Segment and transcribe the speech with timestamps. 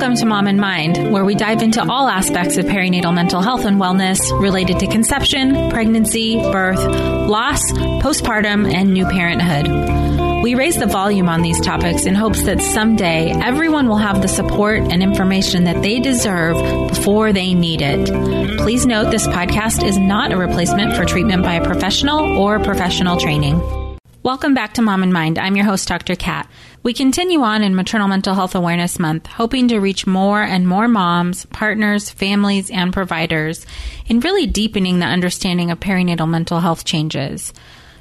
[0.00, 3.66] Welcome to Mom and Mind, where we dive into all aspects of perinatal mental health
[3.66, 6.82] and wellness related to conception, pregnancy, birth,
[7.28, 7.60] loss,
[8.00, 10.42] postpartum, and new parenthood.
[10.42, 14.28] We raise the volume on these topics in hopes that someday everyone will have the
[14.28, 16.56] support and information that they deserve
[16.88, 18.08] before they need it.
[18.56, 23.18] Please note this podcast is not a replacement for treatment by a professional or professional
[23.18, 23.79] training.
[24.22, 25.38] Welcome back to Mom and Mind.
[25.38, 26.14] I'm your host, Dr.
[26.14, 26.46] Kat.
[26.82, 30.88] We continue on in Maternal Mental Health Awareness Month, hoping to reach more and more
[30.88, 33.64] moms, partners, families, and providers
[34.04, 37.54] in really deepening the understanding of perinatal mental health changes.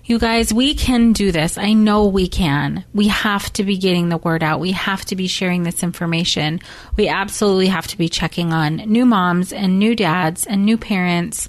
[0.03, 1.58] You guys, we can do this.
[1.58, 2.84] I know we can.
[2.94, 4.59] We have to be getting the word out.
[4.59, 6.59] We have to be sharing this information.
[6.97, 11.47] We absolutely have to be checking on new moms and new dads and new parents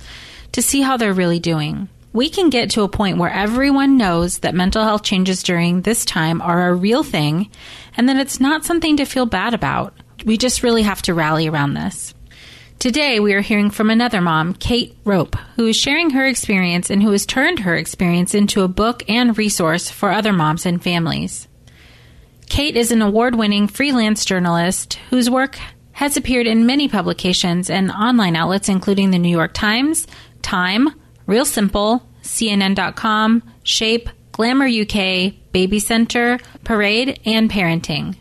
[0.52, 4.40] to see how they're really doing we can get to a point where everyone knows
[4.40, 7.50] that mental health changes during this time are a real thing
[7.96, 9.94] and that it's not something to feel bad about.
[10.24, 12.14] We just really have to rally around this.
[12.80, 17.02] Today, we are hearing from another mom, Kate Rope, who is sharing her experience and
[17.02, 21.46] who has turned her experience into a book and resource for other moms and families.
[22.48, 25.58] Kate is an award winning freelance journalist whose work
[25.92, 30.06] has appeared in many publications and online outlets, including the New York Times,
[30.40, 30.88] Time,
[31.30, 38.16] Real Simple, CNN.com, Shape, Glamour UK, Baby Center, Parade, and Parenting.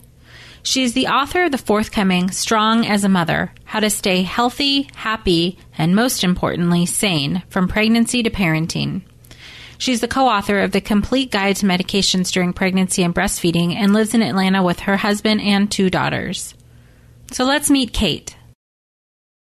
[0.61, 4.91] She is the author of the forthcoming Strong as a Mother How to Stay Healthy,
[4.93, 9.01] Happy, and most importantly, sane from pregnancy to parenting.
[9.79, 13.91] She's the co author of the Complete Guide to Medications During Pregnancy and Breastfeeding and
[13.91, 16.53] lives in Atlanta with her husband and two daughters.
[17.31, 18.37] So let's meet Kate.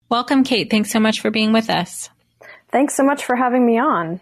[0.09, 0.69] Welcome, Kate.
[0.69, 2.09] Thanks so much for being with us.
[2.73, 4.21] Thanks so much for having me on.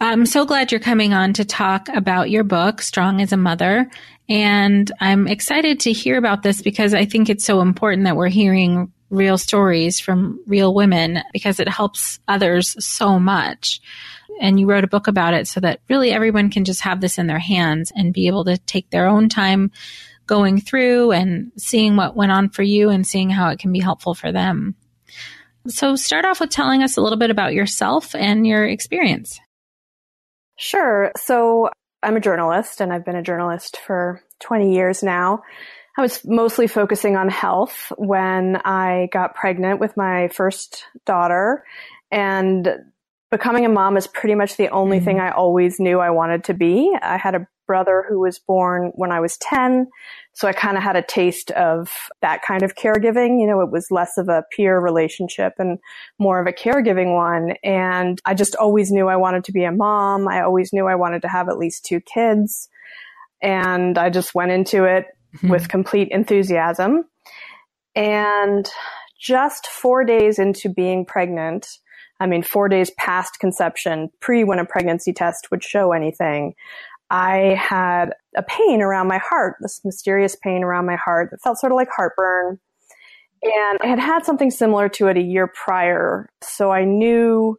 [0.00, 3.90] I'm so glad you're coming on to talk about your book, Strong as a Mother.
[4.28, 8.28] And I'm excited to hear about this because I think it's so important that we're
[8.28, 13.80] hearing real stories from real women because it helps others so much.
[14.40, 17.18] And you wrote a book about it so that really everyone can just have this
[17.18, 19.70] in their hands and be able to take their own time
[20.26, 23.80] going through and seeing what went on for you and seeing how it can be
[23.80, 24.74] helpful for them.
[25.66, 29.40] So, start off with telling us a little bit about yourself and your experience.
[30.56, 31.12] Sure.
[31.16, 31.70] So,
[32.02, 35.42] I'm a journalist and I've been a journalist for 20 years now.
[35.96, 41.64] I was mostly focusing on health when I got pregnant with my first daughter
[42.10, 42.68] and
[43.30, 45.04] becoming a mom is pretty much the only mm-hmm.
[45.04, 46.94] thing I always knew I wanted to be.
[47.00, 49.88] I had a brother who was born when I was 10.
[50.34, 51.88] So I kind of had a taste of
[52.20, 53.40] that kind of caregiving.
[53.40, 55.78] You know, it was less of a peer relationship and
[56.18, 57.54] more of a caregiving one.
[57.62, 60.26] And I just always knew I wanted to be a mom.
[60.26, 62.68] I always knew I wanted to have at least two kids.
[63.40, 65.06] And I just went into it
[65.36, 65.50] mm-hmm.
[65.50, 67.04] with complete enthusiasm.
[67.94, 68.68] And
[69.20, 71.68] just four days into being pregnant,
[72.18, 76.54] I mean, four days past conception, pre when a pregnancy test would show anything,
[77.14, 81.60] I had a pain around my heart, this mysterious pain around my heart that felt
[81.60, 82.58] sort of like heartburn.
[83.40, 86.28] And I had had something similar to it a year prior.
[86.42, 87.56] So I knew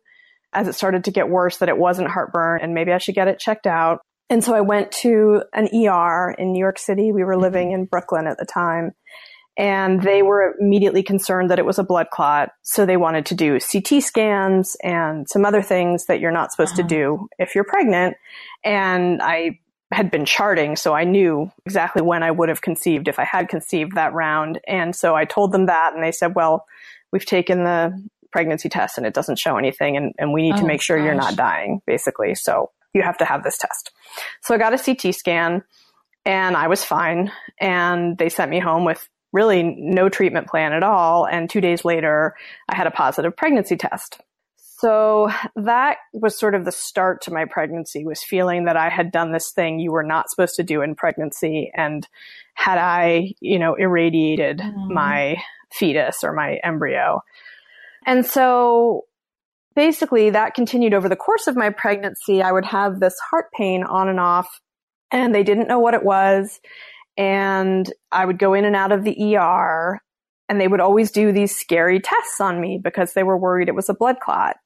[0.52, 3.30] as it started to get worse that it wasn't heartburn and maybe I should get
[3.30, 4.00] it checked out.
[4.30, 7.14] And so I went to an ER in New York City.
[7.14, 8.92] We were living in Brooklyn at the time
[9.58, 12.50] and they were immediately concerned that it was a blood clot.
[12.62, 16.74] So they wanted to do CT scans and some other things that you're not supposed
[16.74, 16.88] uh-huh.
[16.88, 18.18] to do if you're pregnant.
[18.64, 19.60] And I
[19.92, 23.48] had been charting, so I knew exactly when I would have conceived if I had
[23.48, 24.60] conceived that round.
[24.68, 26.66] And so I told them that, and they said, well,
[27.12, 30.62] we've taken the pregnancy test and it doesn't show anything, and, and we need oh,
[30.62, 31.06] to make sure gosh.
[31.06, 32.36] you're not dying, basically.
[32.36, 33.92] So you have to have this test.
[34.42, 35.64] So I got a CT scan,
[36.26, 37.32] and I was fine.
[37.62, 41.28] And they sent me home with really no treatment plan at all.
[41.28, 42.36] And two days later,
[42.70, 44.22] I had a positive pregnancy test.
[44.56, 49.12] So that was sort of the start to my pregnancy was feeling that I had
[49.12, 51.72] done this thing you were not supposed to do in pregnancy.
[51.76, 52.08] And
[52.54, 54.90] had I, you know, irradiated mm.
[54.90, 55.38] my
[55.72, 57.22] fetus or my embryo.
[58.06, 59.06] And so
[59.76, 62.42] basically that continued over the course of my pregnancy.
[62.42, 64.62] I would have this heart pain on and off
[65.12, 66.60] and they didn't know what it was.
[67.18, 70.02] And I would go in and out of the ER
[70.50, 73.76] and they would always do these scary tests on me because they were worried it
[73.76, 74.58] was a blood clot.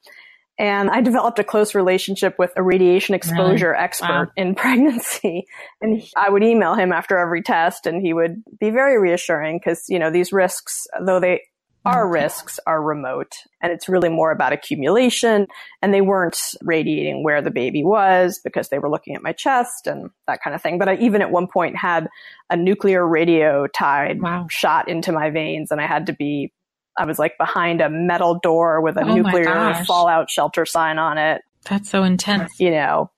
[0.57, 3.83] And I developed a close relationship with a radiation exposure really?
[3.83, 4.31] expert wow.
[4.35, 5.45] in pregnancy.
[5.81, 9.85] And I would email him after every test and he would be very reassuring because,
[9.87, 11.41] you know, these risks, though they
[11.85, 12.13] our mm-hmm.
[12.13, 15.47] risks are remote and it's really more about accumulation.
[15.81, 19.87] And they weren't radiating where the baby was because they were looking at my chest
[19.87, 20.77] and that kind of thing.
[20.77, 22.09] But I even at one point had
[22.49, 24.47] a nuclear radio tied wow.
[24.49, 26.51] shot into my veins and I had to be,
[26.97, 31.17] I was like behind a metal door with a oh nuclear fallout shelter sign on
[31.17, 31.41] it.
[31.69, 32.59] That's so intense.
[32.59, 33.11] You know,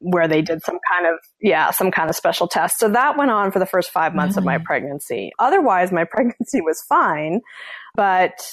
[0.00, 3.30] where they did some kind of yeah some kind of special test so that went
[3.30, 4.42] on for the first five months really?
[4.42, 7.40] of my pregnancy otherwise my pregnancy was fine
[7.96, 8.46] but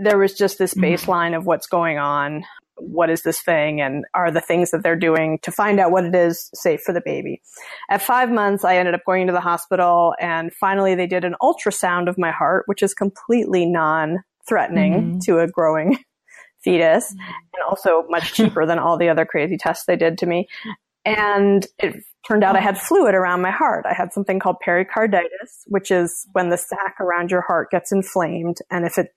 [0.00, 0.94] there was just this mm-hmm.
[0.94, 2.44] baseline of what's going on
[2.80, 6.04] what is this thing and are the things that they're doing to find out what
[6.04, 7.42] it is safe for the baby
[7.90, 11.34] at five months i ended up going to the hospital and finally they did an
[11.42, 15.18] ultrasound of my heart which is completely non-threatening mm-hmm.
[15.18, 15.98] to a growing
[16.60, 17.32] fetus mm-hmm.
[17.54, 20.48] and also much cheaper than all the other crazy tests they did to me.
[21.04, 23.86] And it turned out I had fluid around my heart.
[23.88, 28.58] I had something called pericarditis, which is when the sac around your heart gets inflamed.
[28.70, 29.14] And if it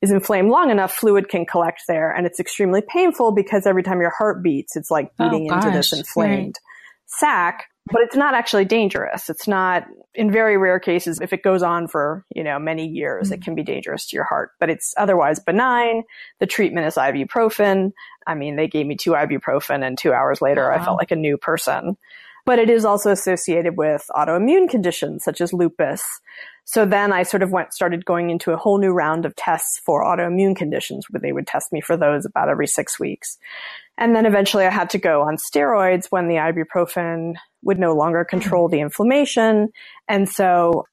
[0.00, 2.10] is inflamed long enough, fluid can collect there.
[2.10, 5.56] And it's extremely painful because every time your heart beats, it's like oh, beating oh,
[5.56, 6.58] into this inflamed right.
[7.06, 9.28] sac but it's not actually dangerous.
[9.28, 9.84] It's not
[10.14, 11.20] in very rare cases.
[11.20, 13.34] If it goes on for, you know, many years, mm-hmm.
[13.34, 16.02] it can be dangerous to your heart, but it's otherwise benign.
[16.40, 17.92] The treatment is ibuprofen.
[18.26, 21.16] I mean, they gave me two ibuprofen and two hours later, I felt like a
[21.16, 21.96] new person.
[22.46, 26.02] But it is also associated with autoimmune conditions such as lupus.
[26.64, 29.80] So then I sort of went, started going into a whole new round of tests
[29.84, 33.38] for autoimmune conditions where they would test me for those about every six weeks.
[33.96, 37.34] And then eventually I had to go on steroids when the ibuprofen
[37.64, 38.38] would no longer mm-hmm.
[38.38, 39.68] control the inflammation.
[40.08, 40.84] And so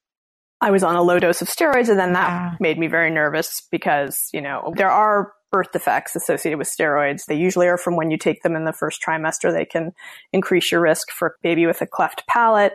[0.61, 2.55] I was on a low dose of steroids and then that yeah.
[2.59, 7.25] made me very nervous because, you know, there are birth defects associated with steroids.
[7.25, 9.51] They usually are from when you take them in the first trimester.
[9.51, 9.91] They can
[10.31, 12.73] increase your risk for baby with a cleft palate.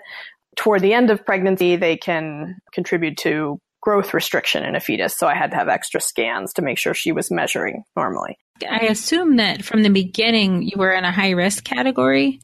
[0.57, 5.17] Toward the end of pregnancy, they can contribute to growth restriction in a fetus.
[5.17, 8.37] So I had to have extra scans to make sure she was measuring normally.
[8.69, 12.41] I assume that from the beginning you were in a high risk category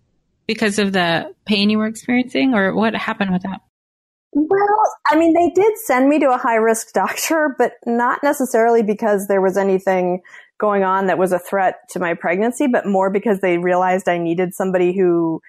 [0.46, 3.60] because of the pain you were experiencing, or what happened with that?
[4.32, 8.82] Well, I mean, they did send me to a high risk doctor, but not necessarily
[8.82, 10.22] because there was anything
[10.58, 14.18] going on that was a threat to my pregnancy, but more because they realized I
[14.18, 15.40] needed somebody who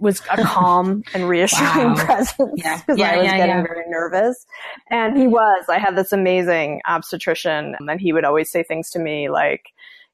[0.00, 2.04] was a calm and reassuring wow.
[2.04, 2.80] presence because yeah.
[2.96, 4.46] yeah, I was yeah, getting very nervous.
[4.90, 5.64] And he was.
[5.68, 9.62] I had this amazing obstetrician, and he would always say things to me like,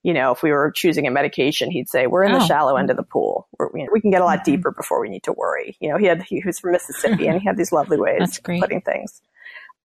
[0.03, 2.39] you know, if we were choosing a medication, he'd say, we're in oh.
[2.39, 3.49] the shallow end of the pool.
[3.59, 4.53] We're, you know, we can get a lot mm-hmm.
[4.53, 5.77] deeper before we need to worry.
[5.81, 8.45] You know, he had, he, was from Mississippi and he had these lovely ways of
[8.45, 9.21] putting things.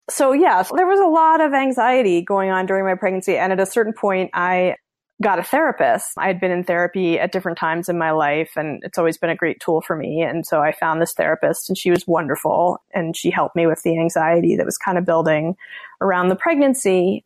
[0.09, 3.37] So yeah, there was a lot of anxiety going on during my pregnancy.
[3.37, 4.75] And at a certain point, I
[5.21, 6.11] got a therapist.
[6.17, 9.29] I had been in therapy at different times in my life and it's always been
[9.29, 10.21] a great tool for me.
[10.21, 13.81] And so I found this therapist and she was wonderful and she helped me with
[13.83, 15.55] the anxiety that was kind of building
[16.01, 17.23] around the pregnancy.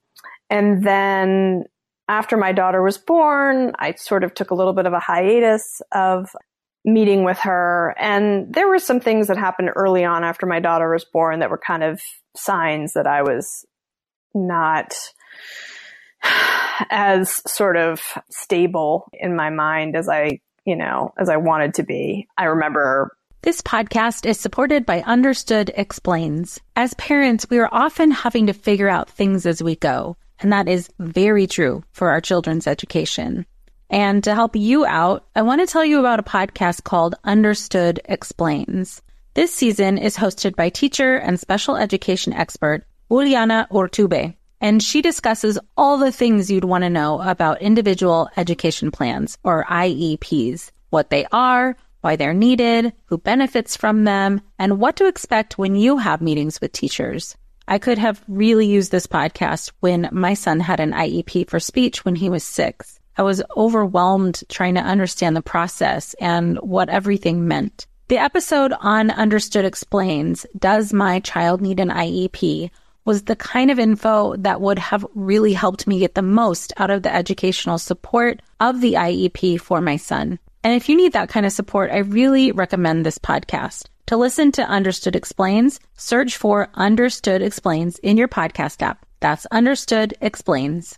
[0.50, 1.66] And then
[2.08, 5.82] after my daughter was born, I sort of took a little bit of a hiatus
[5.92, 6.30] of
[6.86, 7.94] meeting with her.
[8.00, 11.50] And there were some things that happened early on after my daughter was born that
[11.50, 12.02] were kind of
[12.36, 13.66] signs that I was
[14.34, 14.96] not
[16.90, 21.84] as sort of stable in my mind as I, you know, as I wanted to
[21.84, 22.28] be.
[22.38, 23.12] I remember
[23.44, 26.60] this podcast is supported by Understood Explains.
[26.76, 30.18] As parents, we are often having to figure out things as we go.
[30.40, 33.46] And that is very true for our children's education.
[33.90, 38.00] And to help you out, I want to tell you about a podcast called Understood
[38.06, 39.02] Explains.
[39.34, 45.60] This season is hosted by teacher and special education expert Juliana Urtubey, and she discusses
[45.78, 51.26] all the things you'd want to know about individual education plans or IEPs, what they
[51.32, 56.22] are, why they're needed, who benefits from them, and what to expect when you have
[56.22, 57.38] meetings with teachers.
[57.68, 62.06] I could have really used this podcast when my son had an IEP for speech
[62.06, 63.00] when he was six.
[63.18, 67.88] I was overwhelmed trying to understand the process and what everything meant.
[68.08, 72.70] The episode on Understood Explains Does My Child Need an IEP?
[73.04, 76.90] was the kind of info that would have really helped me get the most out
[76.90, 80.38] of the educational support of the IEP for my son.
[80.62, 83.86] And if you need that kind of support, I really recommend this podcast.
[84.08, 89.06] To listen to Understood Explains, search for Understood Explains in your podcast app.
[89.20, 90.98] That's Understood Explains.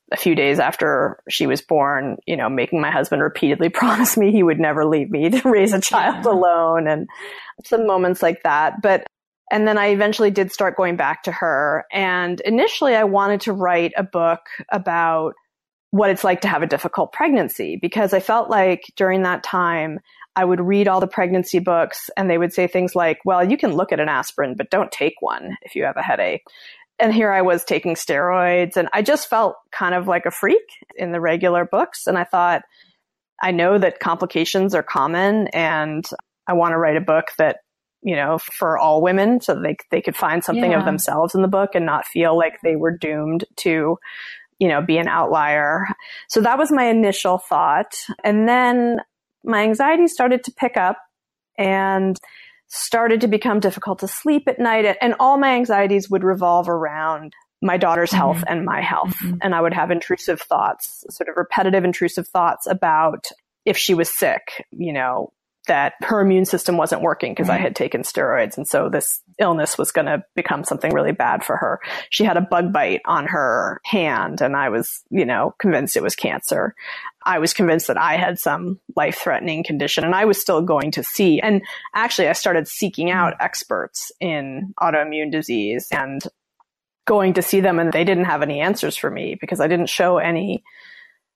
[0.11, 4.31] a few days after she was born, you know, making my husband repeatedly promise me
[4.31, 6.31] he would never leave me to raise a child yeah.
[6.31, 7.07] alone and
[7.63, 8.81] some moments like that.
[8.81, 9.05] But,
[9.51, 11.85] and then I eventually did start going back to her.
[11.91, 15.33] And initially I wanted to write a book about
[15.91, 19.99] what it's like to have a difficult pregnancy because I felt like during that time,
[20.37, 23.57] I would read all the pregnancy books and they would say things like, well, you
[23.57, 26.43] can look at an aspirin, but don't take one if you have a headache
[27.01, 30.61] and here I was taking steroids and I just felt kind of like a freak
[30.95, 32.05] in the regular books.
[32.05, 32.61] And I thought,
[33.41, 36.07] I know that complications are common and
[36.47, 37.57] I want to write a book that,
[38.03, 40.79] you know, for all women so they, they could find something yeah.
[40.79, 43.97] of themselves in the book and not feel like they were doomed to,
[44.59, 45.87] you know, be an outlier.
[46.29, 47.95] So that was my initial thought.
[48.23, 48.97] And then
[49.43, 50.97] my anxiety started to pick up
[51.57, 52.15] and
[52.71, 54.97] started to become difficult to sleep at night.
[55.01, 58.53] And all my anxieties would revolve around my daughter's health mm-hmm.
[58.53, 59.15] and my health.
[59.17, 59.37] Mm-hmm.
[59.41, 63.27] And I would have intrusive thoughts, sort of repetitive intrusive thoughts about
[63.65, 65.33] if she was sick, you know,
[65.67, 67.59] that her immune system wasn't working because right.
[67.59, 68.57] I had taken steroids.
[68.57, 71.79] And so this illness was going to become something really bad for her.
[72.09, 76.03] She had a bug bite on her hand and I was, you know, convinced it
[76.03, 76.73] was cancer.
[77.23, 80.91] I was convinced that I had some life threatening condition and I was still going
[80.91, 81.39] to see.
[81.39, 81.61] And
[81.93, 83.13] actually, I started seeking hmm.
[83.13, 86.21] out experts in autoimmune disease and
[87.05, 89.89] going to see them, and they didn't have any answers for me because I didn't
[89.89, 90.63] show any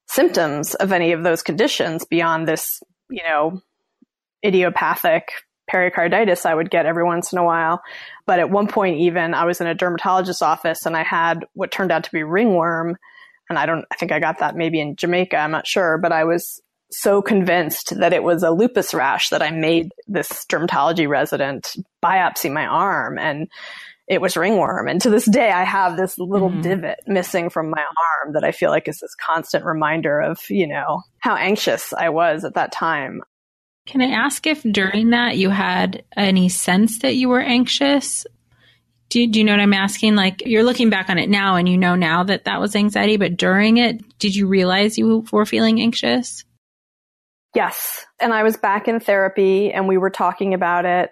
[0.08, 3.62] symptoms of any of those conditions beyond this, you know,
[4.46, 5.32] idiopathic
[5.68, 7.82] pericarditis I would get every once in a while.
[8.28, 11.72] But at one point, even I was in a dermatologist's office and I had what
[11.72, 12.98] turned out to be ringworm
[13.50, 15.38] and I don't, I think I got that maybe in Jamaica.
[15.38, 16.62] I'm not sure, but I was
[16.92, 22.52] so convinced that it was a lupus rash that I made this dermatology resident biopsy
[22.52, 23.48] my arm and
[24.08, 24.88] it was ringworm.
[24.88, 26.62] And to this day, I have this little mm.
[26.62, 30.68] divot missing from my arm that I feel like is this constant reminder of, you
[30.68, 33.22] know, how anxious I was at that time.
[33.88, 38.26] Can I ask if during that you had any sense that you were anxious?
[39.10, 40.16] Do you, do you know what I'm asking?
[40.16, 43.18] Like you're looking back on it now and you know now that that was anxiety,
[43.18, 46.44] but during it, did you realize you were feeling anxious?
[47.54, 48.06] Yes.
[48.20, 51.12] And I was back in therapy and we were talking about it.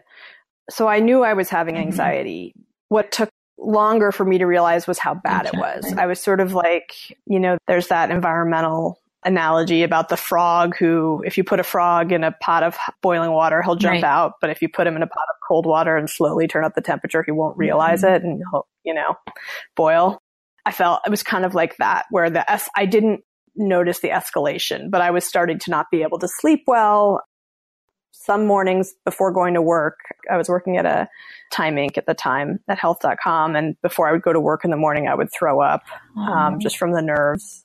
[0.70, 1.84] So I knew I was having mm-hmm.
[1.88, 2.54] anxiety.
[2.56, 2.64] Mm-hmm.
[2.90, 5.58] What took longer for me to realize was how bad okay.
[5.58, 5.94] it was.
[5.94, 6.94] I was sort of like,
[7.26, 12.12] you know, there's that environmental analogy about the frog who, if you put a frog
[12.12, 14.04] in a pot of boiling water, he'll jump right.
[14.04, 14.34] out.
[14.42, 16.76] But if you put him in a pot of cold water and slowly turn up
[16.76, 18.16] the temperature, he won't realize mm-hmm.
[18.16, 19.16] it and he'll, you know,
[19.76, 20.20] boil.
[20.66, 23.22] I felt it was kind of like that where the S, I didn't
[23.56, 27.22] notice the escalation, but I was starting to not be able to sleep well.
[28.12, 29.98] Some mornings before going to work,
[30.32, 31.10] I was working at a
[31.52, 31.98] Time Inc.
[31.98, 33.56] at the time at health.com.
[33.56, 35.84] And before I would go to work in the morning, I would throw up
[36.16, 37.63] um, just from the nerves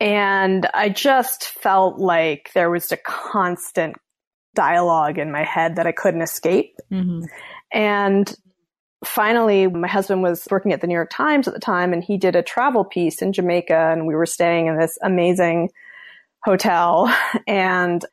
[0.00, 3.96] and I just felt like there was a constant
[4.54, 6.76] dialogue in my head that I couldn't escape.
[6.90, 7.24] Mm-hmm.
[7.72, 8.36] And
[9.04, 12.16] finally, my husband was working at the New York Times at the time and he
[12.16, 15.70] did a travel piece in Jamaica and we were staying in this amazing
[16.42, 17.14] hotel.
[17.46, 18.04] And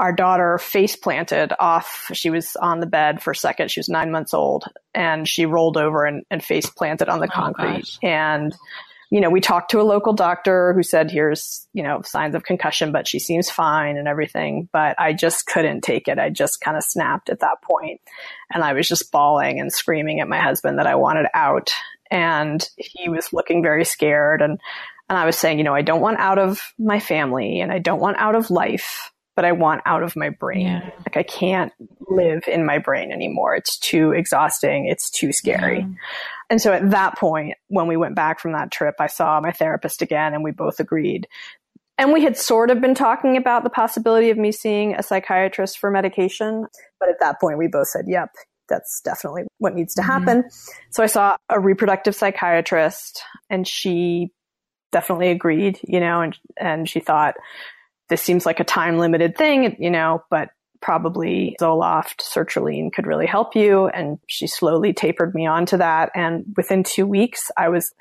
[0.00, 2.08] our daughter face planted off.
[2.12, 3.70] She was on the bed for a second.
[3.70, 4.64] She was nine months old
[4.94, 7.98] and she rolled over and, and face planted on the oh, concrete.
[8.00, 8.54] And,
[9.10, 12.44] you know, we talked to a local doctor who said, here's, you know, signs of
[12.44, 14.68] concussion, but she seems fine and everything.
[14.70, 16.18] But I just couldn't take it.
[16.18, 18.00] I just kind of snapped at that point.
[18.52, 21.72] And I was just bawling and screaming at my husband that I wanted out.
[22.10, 24.42] And he was looking very scared.
[24.42, 24.60] And,
[25.08, 27.78] and I was saying, you know, I don't want out of my family and I
[27.78, 30.66] don't want out of life but I want out of my brain.
[30.66, 30.90] Yeah.
[31.06, 31.72] Like I can't
[32.10, 33.54] live in my brain anymore.
[33.54, 34.86] It's too exhausting.
[34.86, 35.78] It's too scary.
[35.78, 35.86] Yeah.
[36.50, 39.52] And so at that point, when we went back from that trip, I saw my
[39.52, 41.28] therapist again and we both agreed.
[41.98, 45.78] And we had sort of been talking about the possibility of me seeing a psychiatrist
[45.78, 46.66] for medication.
[47.00, 48.30] But at that point, we both said, yep,
[48.68, 50.10] that's definitely what needs to mm-hmm.
[50.10, 50.38] happen.
[50.38, 50.72] Mm-hmm.
[50.90, 54.30] So I saw a reproductive psychiatrist and she
[54.92, 57.34] definitely agreed, you know, and, and she thought,
[58.08, 60.48] this seems like a time limited thing, you know, but
[60.80, 63.88] probably Zoloft, sertraline could really help you.
[63.88, 66.10] And she slowly tapered me onto that.
[66.14, 67.92] And within two weeks, I was,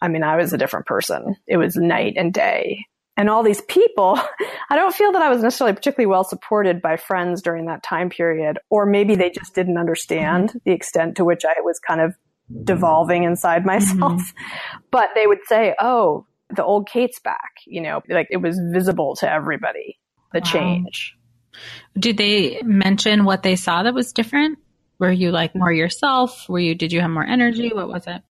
[0.00, 1.36] I mean, I was a different person.
[1.46, 2.86] It was night and day.
[3.16, 4.20] And all these people,
[4.70, 8.10] I don't feel that I was necessarily particularly well supported by friends during that time
[8.10, 10.58] period, or maybe they just didn't understand mm-hmm.
[10.64, 12.14] the extent to which I was kind of
[12.64, 14.20] devolving inside myself.
[14.22, 14.78] Mm-hmm.
[14.90, 19.16] But they would say, Oh, the old Kate's back, you know, like it was visible
[19.16, 19.98] to everybody,
[20.32, 20.50] the wow.
[20.50, 21.15] change.
[21.98, 24.58] Did they mention what they saw that was different?
[24.98, 26.48] Were you like more yourself?
[26.48, 27.70] Were you, did you have more energy?
[27.72, 28.22] What was it?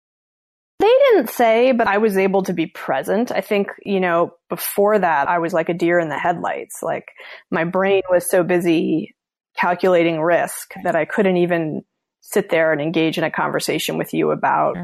[0.79, 3.31] They didn't say, but I was able to be present.
[3.31, 6.83] I think, you know, before that, I was like a deer in the headlights.
[6.83, 7.11] Like
[7.49, 9.15] my brain was so busy
[9.57, 11.83] calculating risk that I couldn't even
[12.21, 14.75] sit there and engage in a conversation with you about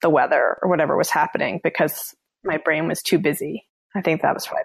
[0.00, 3.66] the weather or whatever was happening because my brain was too busy.
[3.94, 4.64] I think that was right.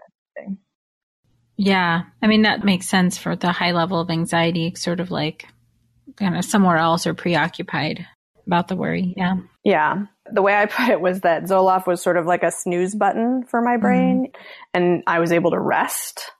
[1.57, 2.03] Yeah.
[2.21, 5.47] I mean, that makes sense for the high level of anxiety, sort of like
[6.15, 8.05] kind of somewhere else or preoccupied
[8.45, 9.13] about the worry.
[9.17, 9.37] Yeah.
[9.63, 10.05] Yeah.
[10.31, 13.43] The way I put it was that Zoloft was sort of like a snooze button
[13.49, 14.41] for my brain mm-hmm.
[14.73, 16.31] and I was able to rest.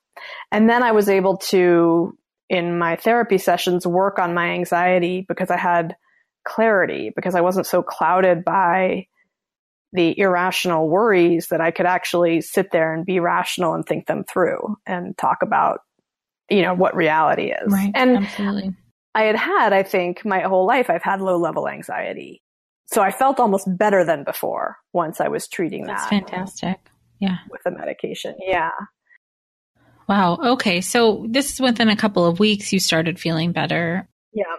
[0.52, 2.18] And then I was able to,
[2.50, 5.96] in my therapy sessions, work on my anxiety because I had
[6.46, 9.08] clarity, because I wasn't so clouded by
[9.94, 14.24] the irrational worries that I could actually sit there and be rational and think them
[14.24, 15.80] through and talk about,
[16.50, 17.72] you know, what reality is.
[17.72, 17.92] Right.
[17.96, 18.76] And absolutely.
[19.16, 22.44] I had had, I think, my whole life, I've had low level anxiety.
[22.88, 26.10] So I felt almost better than before once I was treating That's that.
[26.10, 26.80] fantastic.
[27.20, 27.38] Yeah.
[27.50, 28.36] With the medication.
[28.40, 28.72] Yeah.
[30.08, 30.38] Wow.
[30.38, 30.82] Okay.
[30.82, 34.08] So this is within a couple of weeks you started feeling better.
[34.34, 34.56] Yeah.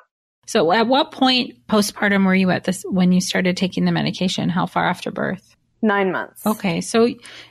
[0.49, 4.49] So at what point postpartum were you at this when you started taking the medication?
[4.49, 5.55] How far after birth?
[5.83, 6.47] Nine months.
[6.47, 6.81] Okay.
[6.81, 7.07] So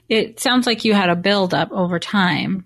[0.09, 2.65] it sounds like you had a build up over time.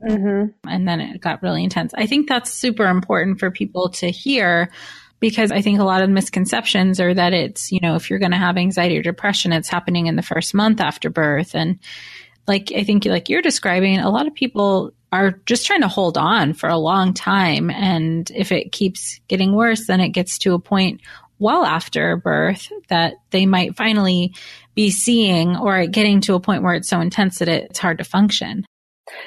[0.00, 0.68] Mm-hmm.
[0.68, 1.92] And then it got really intense.
[1.92, 4.70] I think that's super important for people to hear
[5.18, 8.30] because I think a lot of misconceptions are that it's, you know, if you're going
[8.30, 11.52] to have anxiety or depression, it's happening in the first month after birth.
[11.56, 11.80] And
[12.46, 16.18] like, I think like you're describing, a lot of people are just trying to hold
[16.18, 17.70] on for a long time.
[17.70, 21.00] And if it keeps getting worse, then it gets to a point
[21.38, 24.34] well after birth that they might finally
[24.74, 28.04] be seeing or getting to a point where it's so intense that it's hard to
[28.04, 28.64] function.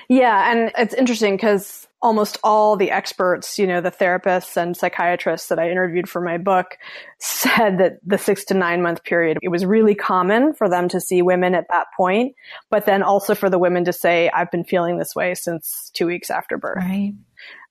[0.10, 0.52] Yeah.
[0.52, 5.60] And it's interesting because almost all the experts, you know, the therapists and psychiatrists that
[5.60, 6.78] I interviewed for my book
[7.20, 11.02] said that the six to nine month period, it was really common for them to
[11.02, 12.36] see women at that point,
[12.70, 16.06] but then also for the women to say, I've been feeling this way since two
[16.06, 16.78] weeks after birth.
[16.78, 17.14] Right.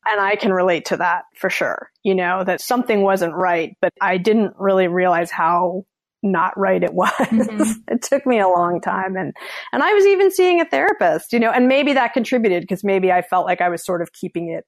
[0.08, 1.90] And I can relate to that for sure.
[2.04, 5.84] You know, that something wasn't right, but I didn't really realize how
[6.26, 7.10] not right it was.
[7.12, 7.80] Mm-hmm.
[7.94, 9.34] it took me a long time and
[9.72, 13.12] and I was even seeing a therapist, you know, and maybe that contributed because maybe
[13.12, 14.64] I felt like I was sort of keeping it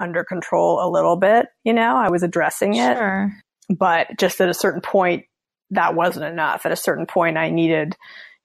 [0.00, 2.96] under control a little bit, you know, I was addressing it.
[2.96, 3.32] Sure.
[3.68, 5.24] But just at a certain point
[5.70, 6.66] that wasn't enough.
[6.66, 7.96] At a certain point I needed,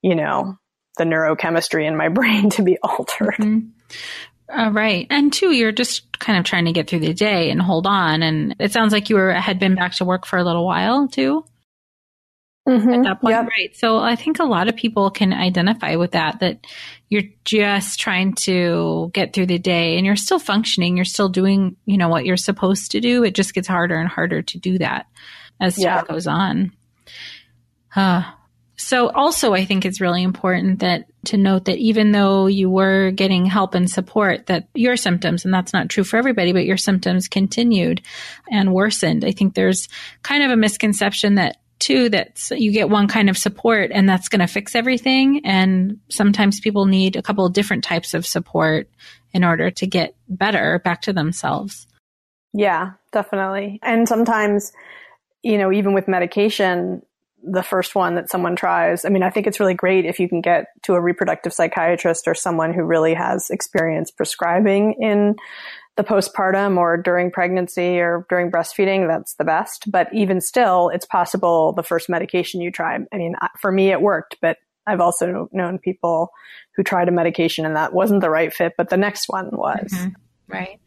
[0.01, 0.57] you know,
[0.97, 3.35] the neurochemistry in my brain to be altered.
[3.39, 3.69] Mm-hmm.
[4.47, 5.07] Uh, right.
[5.09, 8.21] And two, you're just kind of trying to get through the day and hold on.
[8.21, 11.07] And it sounds like you were had been back to work for a little while
[11.07, 11.43] too
[12.67, 12.93] mm-hmm.
[12.93, 13.33] at that point.
[13.33, 13.47] Yep.
[13.47, 13.75] Right.
[13.75, 16.65] So I think a lot of people can identify with that, that
[17.09, 20.95] you're just trying to get through the day and you're still functioning.
[20.95, 23.23] You're still doing, you know, what you're supposed to do.
[23.23, 25.07] It just gets harder and harder to do that
[25.59, 25.97] as yeah.
[25.97, 26.71] time goes on.
[27.95, 28.23] Uh,
[28.77, 33.11] so also I think it's really important that to note that even though you were
[33.11, 36.77] getting help and support that your symptoms and that's not true for everybody but your
[36.77, 38.01] symptoms continued
[38.51, 39.23] and worsened.
[39.23, 39.87] I think there's
[40.23, 44.29] kind of a misconception that too that you get one kind of support and that's
[44.29, 45.41] going to fix everything.
[45.45, 48.89] And sometimes people need a couple different types of support
[49.33, 51.87] in order to get better back to themselves.
[52.53, 53.79] Yeah, definitely.
[53.83, 54.71] And sometimes,
[55.43, 57.01] you know, even with medication,
[57.43, 59.05] the first one that someone tries.
[59.05, 62.27] I mean, I think it's really great if you can get to a reproductive psychiatrist
[62.27, 65.35] or someone who really has experience prescribing in
[65.97, 69.07] the postpartum or during pregnancy or during breastfeeding.
[69.07, 69.89] That's the best.
[69.89, 72.97] But even still, it's possible the first medication you try.
[73.11, 76.31] I mean, for me, it worked, but I've also known people
[76.75, 79.89] who tried a medication and that wasn't the right fit, but the next one was.
[79.91, 80.09] Mm-hmm.
[80.47, 80.79] Right.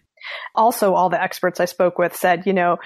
[0.55, 2.79] Also, all the experts I spoke with said, you know,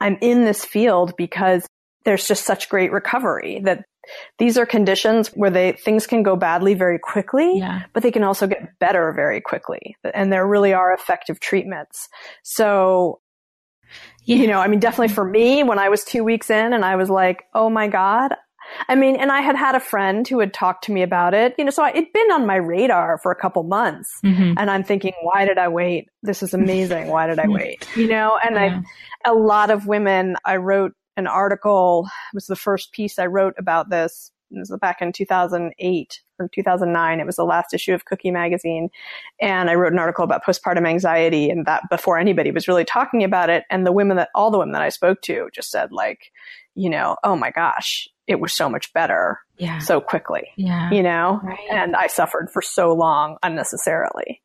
[0.00, 1.66] I'm in this field because
[2.04, 3.84] there's just such great recovery that
[4.38, 7.82] these are conditions where they things can go badly very quickly, yeah.
[7.92, 9.96] but they can also get better very quickly.
[10.14, 12.08] And there really are effective treatments.
[12.42, 13.20] So
[14.24, 14.36] yeah.
[14.36, 16.96] you know, I mean, definitely for me, when I was two weeks in and I
[16.96, 18.34] was like, oh my God,
[18.88, 21.54] I mean, and I had had a friend who had talked to me about it,
[21.58, 24.54] you know, so I, it'd been on my radar for a couple months mm-hmm.
[24.56, 26.08] and I'm thinking, why did I wait?
[26.22, 27.08] This is amazing.
[27.08, 27.86] Why did I wait?
[27.96, 28.82] You know, and yeah.
[29.24, 33.26] I, a lot of women, I wrote an article, it was the first piece I
[33.26, 34.30] wrote about this.
[34.50, 37.20] It was back in 2008 or 2009.
[37.20, 38.90] It was the last issue of Cookie magazine.
[39.40, 43.22] And I wrote an article about postpartum anxiety and that before anybody was really talking
[43.22, 43.64] about it.
[43.70, 46.32] And the women that, all the women that I spoke to just said like,
[46.74, 49.78] you know, oh my gosh, it was so much better yeah.
[49.78, 50.48] so quickly.
[50.56, 50.90] Yeah.
[50.90, 51.40] You know?
[51.42, 51.58] Right.
[51.70, 54.42] And I suffered for so long unnecessarily.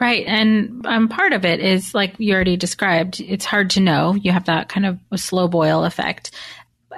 [0.00, 0.24] Right.
[0.26, 4.14] And um, part of it is like you already described, it's hard to know.
[4.14, 6.32] You have that kind of a slow boil effect.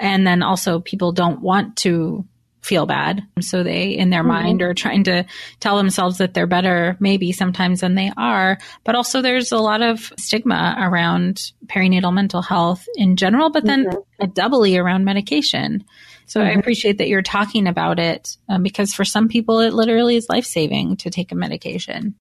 [0.00, 2.24] And then also people don't want to
[2.64, 3.22] feel bad.
[3.40, 4.28] So they, in their mm-hmm.
[4.28, 5.26] mind, are trying to
[5.60, 8.58] tell themselves that they're better, maybe sometimes than they are.
[8.84, 13.84] But also, there's a lot of stigma around perinatal mental health in general, but then
[13.84, 14.30] mm-hmm.
[14.32, 15.84] doubly around medication.
[16.26, 16.48] So mm-hmm.
[16.48, 20.30] I appreciate that you're talking about it um, because for some people, it literally is
[20.30, 22.14] life saving to take a medication.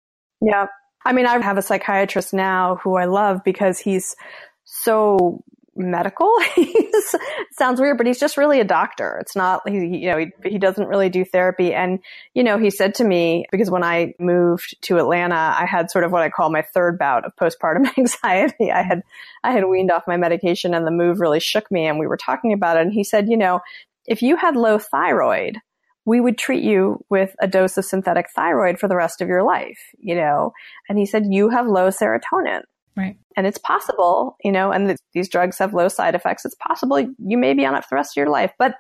[0.44, 0.68] Yeah.
[1.06, 4.16] I mean, I have a psychiatrist now who I love because he's
[4.64, 5.44] so
[5.76, 6.32] medical.
[6.56, 7.16] he's
[7.52, 9.18] sounds weird, but he's just really a doctor.
[9.20, 11.74] It's not, he, you know, he, he doesn't really do therapy.
[11.74, 12.00] And,
[12.34, 16.04] you know, he said to me, because when I moved to Atlanta, I had sort
[16.04, 18.72] of what I call my third bout of postpartum anxiety.
[18.72, 19.02] I had,
[19.44, 21.86] I had weaned off my medication and the move really shook me.
[21.86, 22.82] And we were talking about it.
[22.82, 23.62] And he said, you know,
[24.06, 25.58] if you had low thyroid,
[26.06, 29.44] we would treat you with a dose of synthetic thyroid for the rest of your
[29.44, 30.52] life, you know?
[30.90, 32.62] And he said, you have low serotonin.
[32.96, 33.18] Right.
[33.36, 36.46] And it's possible, you know, and th- these drugs have low side effects.
[36.46, 38.76] It's possible you may be on it for the rest of your life, but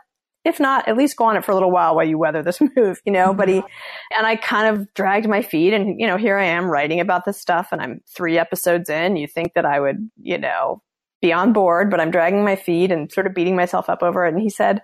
[0.45, 2.59] if not, at least go on it for a little while while you weather this
[2.75, 4.17] move, you know, but he, mm-hmm.
[4.17, 7.25] and I kind of dragged my feet and, you know, here I am writing about
[7.25, 9.15] this stuff and I'm three episodes in.
[9.15, 10.81] You think that I would, you know,
[11.21, 14.25] be on board, but I'm dragging my feet and sort of beating myself up over
[14.25, 14.33] it.
[14.33, 14.81] And he said,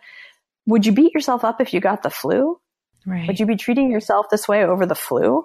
[0.69, 2.59] would you beat yourself up if you got the flu?
[3.05, 3.27] Right.
[3.27, 5.43] Would you be treating yourself this way over the flu?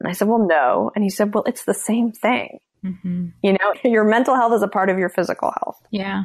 [0.00, 0.90] And I said, well, no.
[0.94, 2.58] And he said, well, it's the same thing.
[2.84, 3.26] Mm-hmm.
[3.42, 5.78] You know, your mental health is a part of your physical health.
[5.90, 6.24] Yeah.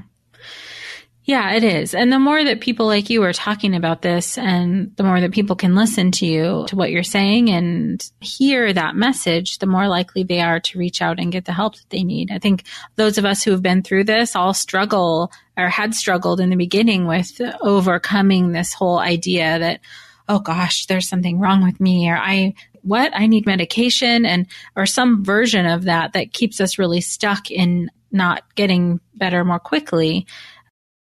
[1.26, 1.94] Yeah, it is.
[1.94, 5.34] And the more that people like you are talking about this and the more that
[5.34, 9.90] people can listen to you, to what you're saying and hear that message, the more
[9.90, 12.32] likely they are to reach out and get the help that they need.
[12.32, 12.64] I think
[12.96, 16.56] those of us who have been through this all struggle or had struggled in the
[16.56, 19.82] beginning with overcoming this whole idea that,
[20.30, 24.86] oh gosh, there's something wrong with me or I what I need medication and or
[24.86, 30.28] some version of that that keeps us really stuck in not getting better more quickly.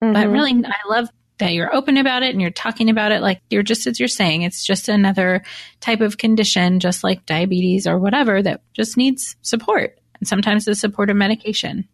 [0.03, 0.13] Mm-hmm.
[0.13, 1.09] But really I love
[1.39, 4.09] that you're open about it and you're talking about it like you're just as you're
[4.09, 5.43] saying it's just another
[5.81, 10.75] type of condition just like diabetes or whatever that just needs support and sometimes the
[10.75, 11.89] support of medication.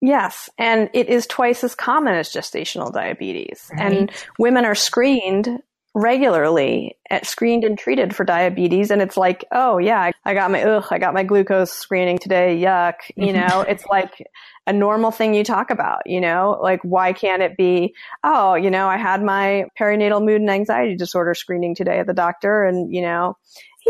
[0.00, 3.70] Yes, and it is twice as common as gestational diabetes.
[3.72, 3.92] Right.
[3.92, 5.62] And women are screened
[5.94, 10.62] regularly at screened and treated for diabetes and it's like oh yeah i got my
[10.62, 13.48] ugh i got my glucose screening today yuck you mm-hmm.
[13.48, 14.24] know it's like
[14.68, 18.70] a normal thing you talk about you know like why can't it be oh you
[18.70, 22.94] know i had my perinatal mood and anxiety disorder screening today at the doctor and
[22.94, 23.36] you know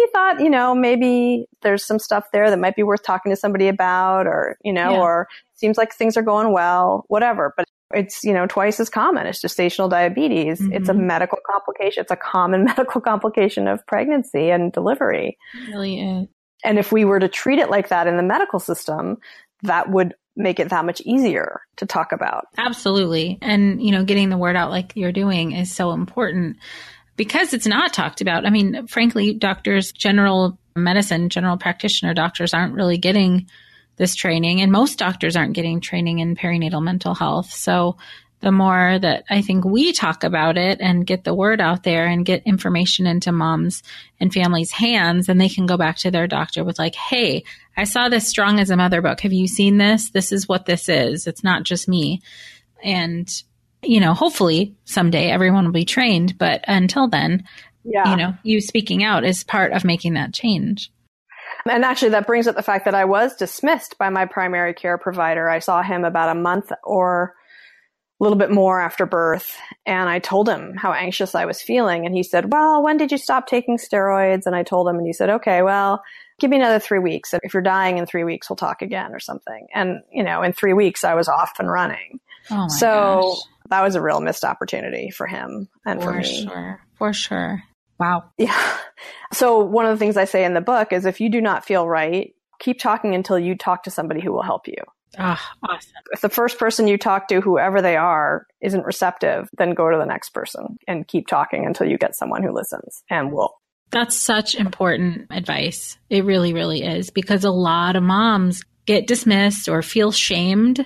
[0.00, 3.36] he thought you know maybe there's some stuff there that might be worth talking to
[3.36, 5.00] somebody about or you know yeah.
[5.00, 9.26] or seems like things are going well whatever but it's, you know, twice as common
[9.26, 10.60] as gestational diabetes.
[10.60, 10.72] Mm-hmm.
[10.72, 12.02] It's a medical complication.
[12.02, 15.36] It's a common medical complication of pregnancy and delivery.
[15.54, 16.28] It really is.
[16.62, 19.16] And if we were to treat it like that in the medical system,
[19.62, 22.44] that would make it that much easier to talk about.
[22.56, 23.38] Absolutely.
[23.42, 26.58] And, you know, getting the word out like you're doing is so important
[27.20, 28.46] because it's not talked about.
[28.46, 33.46] I mean, frankly, doctors, general medicine, general practitioner doctors aren't really getting
[33.96, 37.50] this training, and most doctors aren't getting training in perinatal mental health.
[37.50, 37.98] So
[38.40, 42.06] the more that I think we talk about it and get the word out there
[42.06, 43.82] and get information into moms
[44.18, 47.44] and families' hands, and they can go back to their doctor with, like, hey,
[47.76, 49.20] I saw this Strong as a Mother book.
[49.20, 50.08] Have you seen this?
[50.08, 51.26] This is what this is.
[51.26, 52.22] It's not just me.
[52.82, 53.30] And,
[53.82, 56.38] you know, hopefully someday everyone will be trained.
[56.38, 57.44] But until then,
[57.84, 58.10] yeah.
[58.10, 60.92] you know, you speaking out is part of making that change.
[61.68, 64.98] And actually, that brings up the fact that I was dismissed by my primary care
[64.98, 65.48] provider.
[65.48, 67.34] I saw him about a month or
[68.18, 69.56] a little bit more after birth.
[69.86, 72.06] And I told him how anxious I was feeling.
[72.06, 74.46] And he said, Well, when did you stop taking steroids?
[74.46, 76.02] And I told him, and he said, Okay, well,
[76.38, 77.32] give me another three weeks.
[77.32, 79.66] And If you're dying in three weeks, we'll talk again or something.
[79.74, 82.20] And, you know, in three weeks, I was off and running.
[82.50, 83.38] Oh so gosh.
[83.70, 86.44] That was a real missed opportunity for him and for, for me.
[86.44, 86.80] For sure.
[86.98, 87.62] For sure.
[87.98, 88.24] Wow.
[88.38, 88.76] Yeah.
[89.32, 91.64] So one of the things I say in the book is if you do not
[91.64, 94.74] feel right, keep talking until you talk to somebody who will help you.
[95.18, 95.92] Ah, oh, awesome.
[96.12, 99.98] If the first person you talk to, whoever they are, isn't receptive, then go to
[99.98, 103.54] the next person and keep talking until you get someone who listens and will.
[103.90, 105.98] That's such important advice.
[106.10, 110.84] It really, really is because a lot of moms get dismissed or feel shamed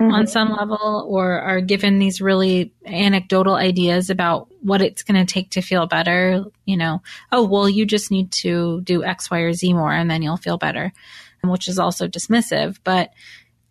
[0.00, 0.12] mm-hmm.
[0.12, 5.32] on some level or are given these really anecdotal ideas about what it's going to
[5.32, 6.44] take to feel better.
[6.64, 10.10] You know, oh, well, you just need to do X, Y, or Z more and
[10.10, 10.92] then you'll feel better,
[11.44, 12.78] which is also dismissive.
[12.82, 13.10] But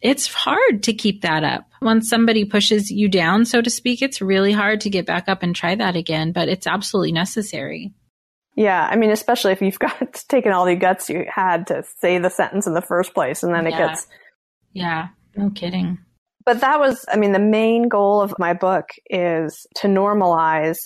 [0.01, 1.65] it's hard to keep that up.
[1.81, 5.43] Once somebody pushes you down, so to speak, it's really hard to get back up
[5.43, 7.91] and try that again, but it's absolutely necessary.
[8.55, 12.17] Yeah, I mean, especially if you've got taken all the guts you had to say
[12.17, 13.87] the sentence in the first place, and then it yeah.
[13.87, 14.07] gets.
[14.73, 15.97] Yeah, no kidding.
[16.49, 20.79] But that was, I mean, the main goal of my book is to normalize.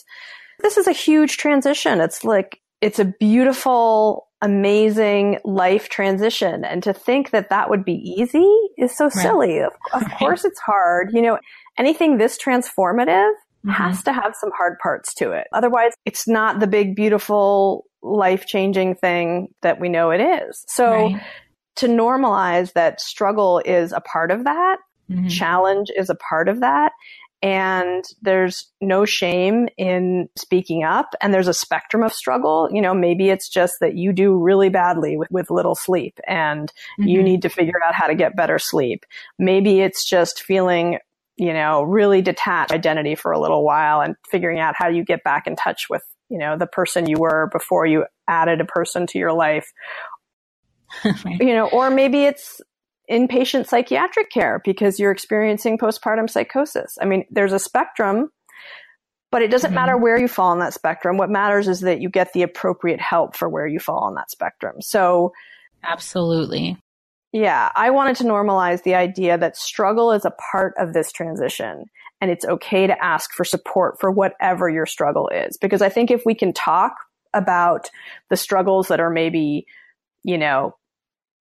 [0.59, 2.01] This is a huge transition.
[2.01, 6.65] It's like, it's a beautiful amazing life transition.
[6.65, 9.13] And to think that that would be easy is so right.
[9.13, 9.59] silly.
[9.59, 10.17] Of, of right.
[10.17, 11.11] course it's hard.
[11.13, 11.39] You know,
[11.77, 13.31] anything this transformative
[13.65, 13.69] mm-hmm.
[13.69, 15.47] has to have some hard parts to it.
[15.53, 20.65] Otherwise, it's not the big, beautiful, life changing thing that we know it is.
[20.67, 21.23] So right.
[21.77, 24.79] to normalize that struggle is a part of that.
[25.09, 25.27] Mm-hmm.
[25.27, 26.93] Challenge is a part of that
[27.43, 32.93] and there's no shame in speaking up and there's a spectrum of struggle you know
[32.93, 37.09] maybe it's just that you do really badly with, with little sleep and mm-hmm.
[37.09, 39.05] you need to figure out how to get better sleep
[39.37, 40.97] maybe it's just feeling
[41.35, 45.23] you know really detached identity for a little while and figuring out how you get
[45.23, 49.05] back in touch with you know the person you were before you added a person
[49.05, 49.67] to your life
[51.05, 51.41] right.
[51.41, 52.61] you know or maybe it's
[53.09, 56.97] inpatient psychiatric care because you're experiencing postpartum psychosis.
[57.01, 58.29] I mean, there's a spectrum,
[59.31, 59.75] but it doesn't mm-hmm.
[59.75, 61.17] matter where you fall on that spectrum.
[61.17, 64.31] What matters is that you get the appropriate help for where you fall on that
[64.31, 64.75] spectrum.
[64.81, 65.33] So,
[65.83, 66.77] absolutely.
[67.33, 71.85] Yeah, I wanted to normalize the idea that struggle is a part of this transition
[72.21, 75.57] and it's okay to ask for support for whatever your struggle is.
[75.57, 76.93] Because I think if we can talk
[77.33, 77.89] about
[78.29, 79.65] the struggles that are maybe,
[80.23, 80.75] you know,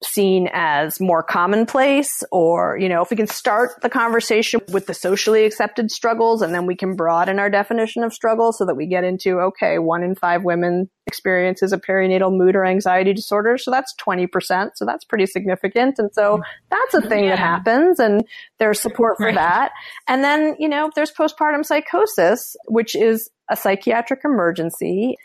[0.05, 4.95] seen as more commonplace or, you know, if we can start the conversation with the
[4.95, 8.87] socially accepted struggles and then we can broaden our definition of struggle so that we
[8.87, 13.59] get into, okay, one in five women experiences a perinatal mood or anxiety disorder.
[13.59, 14.71] So that's 20%.
[14.75, 15.99] So that's pretty significant.
[15.99, 17.31] And so that's a thing yeah.
[17.31, 18.25] that happens and
[18.59, 19.35] there's support for right.
[19.35, 19.73] that.
[20.09, 25.17] And then, you know, there's postpartum psychosis, which is a psychiatric emergency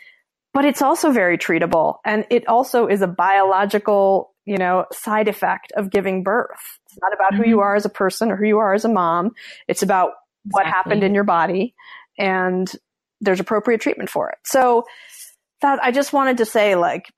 [0.54, 5.72] but it's also very treatable and it also is a biological you know, side effect
[5.76, 6.78] of giving birth.
[6.86, 7.42] It's not about mm-hmm.
[7.42, 7.64] who you mm-hmm.
[7.64, 9.32] are as a person or who you are as a mom.
[9.68, 10.12] It's about
[10.50, 11.74] what happened in your body
[12.18, 12.70] and
[13.20, 14.38] there's appropriate treatment for it.
[14.44, 14.84] So
[15.60, 17.12] that I just wanted to say like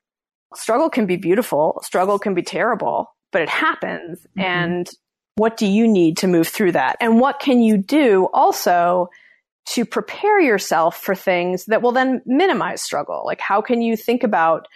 [0.57, 4.21] struggle can be beautiful, struggle can be terrible, but it happens.
[4.21, 4.41] Mm-hmm.
[4.41, 4.91] And
[5.37, 6.97] what do you need to move through that?
[7.01, 9.09] And what can you do also
[9.69, 13.23] to prepare yourself for things that will then minimize struggle?
[13.25, 14.67] Like how can you think about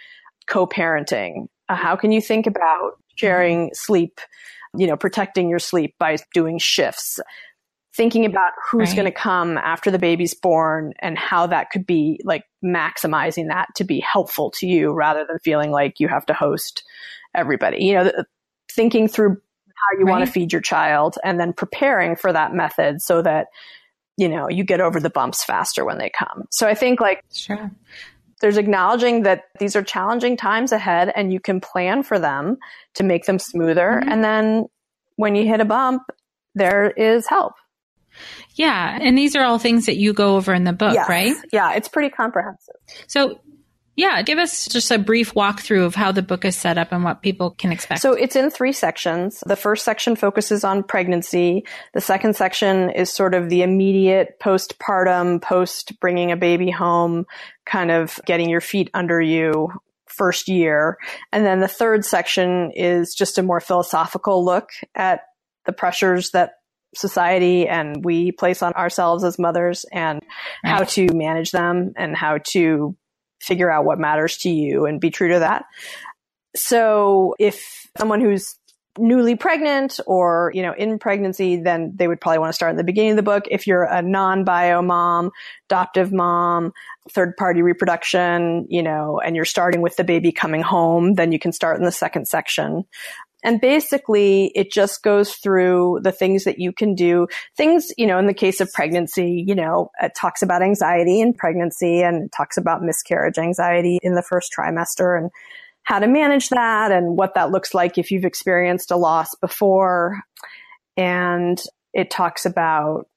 [0.47, 4.19] co-parenting uh, how can you think about sharing sleep,
[4.75, 7.19] you know, protecting your sleep by doing shifts?
[7.95, 8.95] Thinking about who's right.
[8.95, 13.69] going to come after the baby's born and how that could be like maximizing that
[13.77, 16.83] to be helpful to you rather than feeling like you have to host
[17.33, 17.85] everybody.
[17.85, 18.11] You know,
[18.69, 20.11] thinking through how you right.
[20.11, 23.47] want to feed your child and then preparing for that method so that
[24.17, 26.45] you know you get over the bumps faster when they come.
[26.51, 27.71] So I think like sure
[28.41, 32.57] there's acknowledging that these are challenging times ahead and you can plan for them
[32.95, 33.99] to make them smoother.
[34.01, 34.11] Mm-hmm.
[34.11, 34.65] And then
[35.15, 36.03] when you hit a bump,
[36.53, 37.53] there is help.
[38.55, 38.97] Yeah.
[39.01, 41.09] And these are all things that you go over in the book, yes.
[41.09, 41.35] right?
[41.51, 41.73] Yeah.
[41.73, 42.75] It's pretty comprehensive.
[43.07, 43.39] So
[43.95, 47.03] Yeah, give us just a brief walkthrough of how the book is set up and
[47.03, 48.01] what people can expect.
[48.01, 49.41] So it's in three sections.
[49.45, 51.65] The first section focuses on pregnancy.
[51.93, 57.25] The second section is sort of the immediate postpartum, post bringing a baby home,
[57.65, 59.69] kind of getting your feet under you
[60.07, 60.97] first year.
[61.31, 65.21] And then the third section is just a more philosophical look at
[65.65, 66.53] the pressures that
[66.95, 70.21] society and we place on ourselves as mothers and
[70.63, 70.69] right.
[70.69, 72.95] how to manage them and how to
[73.45, 75.65] figure out what matters to you and be true to that.
[76.55, 78.55] So if someone who's
[78.97, 82.77] newly pregnant or, you know, in pregnancy, then they would probably want to start in
[82.77, 83.43] the beginning of the book.
[83.51, 85.31] If you're a non-bio mom,
[85.69, 86.71] adoptive mom,
[87.11, 91.39] third party reproduction, you know, and you're starting with the baby coming home, then you
[91.39, 92.85] can start in the second section.
[93.45, 97.27] And basically it just goes through the things that you can do.
[97.55, 101.31] Things, you know, in the case of pregnancy, you know, it talks about anxiety in
[101.31, 105.29] pregnancy and talks about miscarriage anxiety in the first trimester and
[105.83, 110.21] how to manage that and what that looks like if you've experienced a loss before.
[110.97, 111.61] And
[111.93, 113.07] it talks about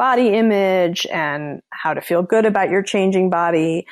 [0.00, 3.86] body image and how to feel good about your changing body,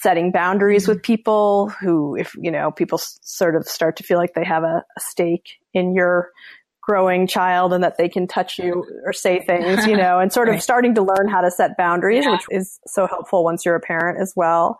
[0.00, 4.34] setting boundaries with people who, if, you know, people sort of start to feel like
[4.34, 6.32] they have a, a stake in your
[6.82, 10.48] growing child and that they can touch you or say things, you know, and sort
[10.48, 10.62] of right.
[10.64, 12.32] starting to learn how to set boundaries, yeah.
[12.32, 14.76] which is so helpful once you're a parent as well.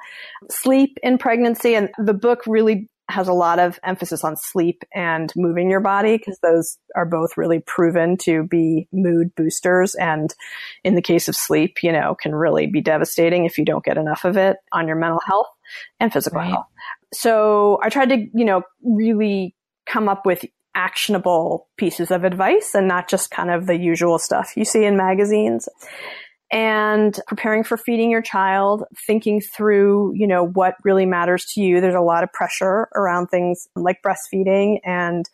[0.51, 5.33] Sleep in pregnancy and the book really has a lot of emphasis on sleep and
[5.37, 9.95] moving your body because those are both really proven to be mood boosters.
[9.95, 10.33] And
[10.85, 13.99] in the case of sleep, you know, can really be devastating if you don't get
[13.99, 15.49] enough of it on your mental health
[16.01, 16.51] and physical right.
[16.51, 16.67] health.
[17.12, 19.55] So I tried to, you know, really
[19.87, 24.57] come up with actionable pieces of advice and not just kind of the usual stuff
[24.57, 25.69] you see in magazines
[26.53, 31.81] and preparing for feeding your child, thinking through, you know, what really matters to you.
[31.81, 35.29] There's a lot of pressure around things like breastfeeding and,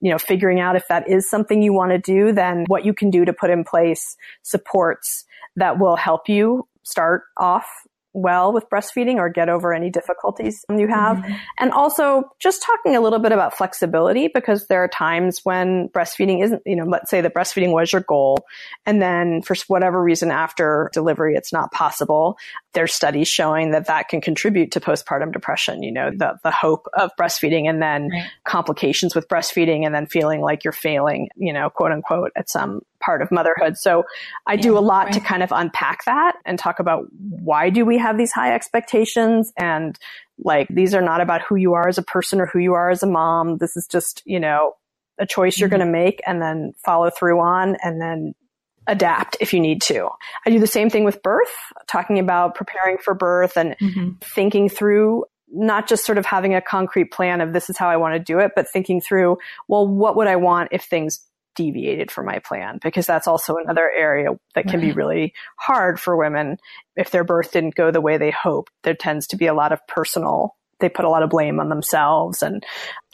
[0.00, 2.92] you know, figuring out if that is something you want to do, then what you
[2.92, 7.66] can do to put in place supports that will help you start off
[8.14, 11.18] well with breastfeeding or get over any difficulties you have.
[11.18, 11.34] Mm-hmm.
[11.58, 16.42] And also just talking a little bit about flexibility because there are times when breastfeeding
[16.42, 18.46] isn't, you know, let's say that breastfeeding was your goal
[18.86, 22.38] and then for whatever reason after delivery it's not possible.
[22.72, 26.86] There's studies showing that that can contribute to postpartum depression, you know, the, the hope
[26.94, 28.30] of breastfeeding and then right.
[28.44, 32.82] complications with breastfeeding and then feeling like you're failing, you know, quote unquote at some
[33.04, 33.76] part of motherhood.
[33.76, 34.04] So
[34.46, 35.14] I yeah, do a lot right.
[35.14, 39.52] to kind of unpack that and talk about why do we have these high expectations
[39.58, 39.98] and
[40.42, 42.90] like these are not about who you are as a person or who you are
[42.90, 43.58] as a mom.
[43.58, 44.72] This is just, you know,
[45.18, 45.78] a choice you're mm-hmm.
[45.78, 48.34] going to make and then follow through on and then
[48.86, 50.08] adapt if you need to.
[50.46, 51.54] I do the same thing with birth,
[51.86, 54.10] talking about preparing for birth and mm-hmm.
[54.20, 57.96] thinking through not just sort of having a concrete plan of this is how I
[57.96, 59.38] want to do it, but thinking through,
[59.68, 61.20] well, what would I want if things
[61.54, 64.88] deviated from my plan because that's also another area that can right.
[64.88, 66.56] be really hard for women
[66.96, 68.72] if their birth didn't go the way they hoped.
[68.82, 71.68] There tends to be a lot of personal they put a lot of blame on
[71.68, 72.64] themselves and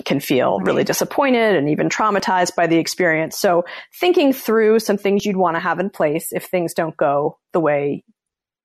[0.04, 0.66] can feel right.
[0.66, 3.38] really disappointed and even traumatized by the experience.
[3.38, 3.64] So
[4.00, 7.60] thinking through some things you'd want to have in place if things don't go the
[7.60, 8.02] way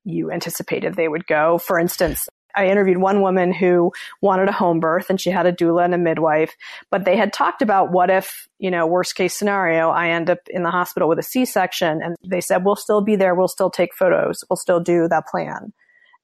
[0.06, 1.58] you anticipated they would go.
[1.58, 3.92] For instance, I interviewed one woman who
[4.22, 6.56] wanted a home birth and she had a doula and a midwife,
[6.90, 10.40] but they had talked about what if, you know, worst case scenario, I end up
[10.48, 13.36] in the hospital with a C-section and they said, we'll still be there.
[13.36, 14.44] We'll still take photos.
[14.50, 15.74] We'll still do that plan.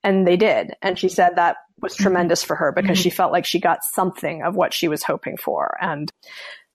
[0.04, 0.72] And they did.
[0.82, 2.04] And she said that was mm-hmm.
[2.04, 3.02] tremendous for her because mm-hmm.
[3.02, 5.76] she felt like she got something of what she was hoping for.
[5.80, 6.10] And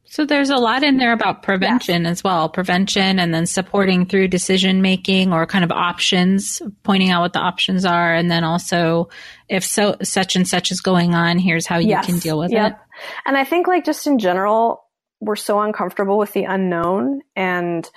[0.10, 4.30] so there's a lot in there about prevention as well, prevention and then supporting through
[4.30, 8.14] decision making or kind of options, pointing out what the options are.
[8.14, 9.10] And then also
[9.50, 12.06] if so, such and such is going on, here's how you yes.
[12.06, 12.72] can deal with yep.
[12.72, 12.78] it.
[13.26, 14.84] And I think like just in general,
[15.20, 17.90] we're so uncomfortable with the unknown and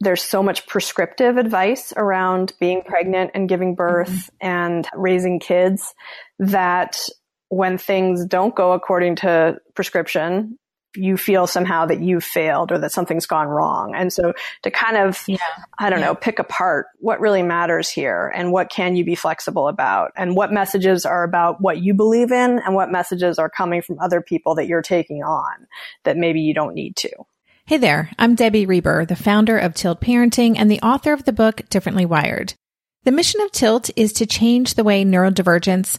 [0.00, 4.46] there's so much prescriptive advice around being pregnant and giving birth mm-hmm.
[4.46, 5.94] and raising kids
[6.38, 6.98] that
[7.50, 10.58] when things don't go according to prescription,
[10.96, 13.94] you feel somehow that you've failed or that something's gone wrong.
[13.94, 15.38] And so to kind of, yeah.
[15.78, 16.06] I don't yeah.
[16.06, 20.34] know, pick apart what really matters here and what can you be flexible about and
[20.34, 24.20] what messages are about what you believe in and what messages are coming from other
[24.20, 25.66] people that you're taking on
[26.04, 27.10] that maybe you don't need to.
[27.66, 31.32] Hey there, I'm Debbie Reber, the founder of Tilt Parenting and the author of the
[31.32, 32.54] book Differently Wired.
[33.04, 35.98] The mission of Tilt is to change the way neurodivergence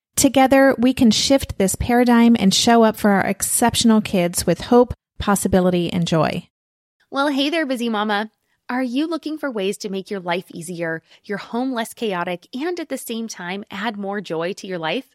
[0.15, 4.93] Together, we can shift this paradigm and show up for our exceptional kids with hope,
[5.17, 6.47] possibility, and joy.
[7.09, 8.31] Well, hey there, busy mama.
[8.69, 12.79] Are you looking for ways to make your life easier, your home less chaotic, and
[12.79, 15.09] at the same time add more joy to your life?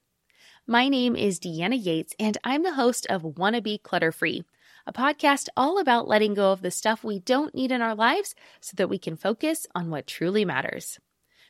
[0.66, 4.44] My name is Deanna Yates, and I'm the host of Wanna Be Clutter Free,
[4.86, 8.34] a podcast all about letting go of the stuff we don't need in our lives
[8.60, 10.98] so that we can focus on what truly matters.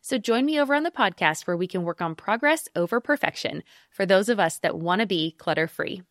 [0.00, 3.62] So join me over on the podcast where we can work on progress over perfection
[3.90, 6.02] for those of us that want to be clutter free.